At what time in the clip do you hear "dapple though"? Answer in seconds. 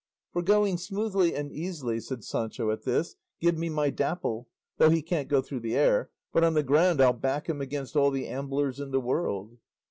3.91-4.89